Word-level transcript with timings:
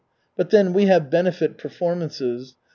But 0.35 0.49
then 0.49 0.73
we 0.73 0.87
have 0.87 1.11
benefit 1.11 1.59
performances. 1.59 2.55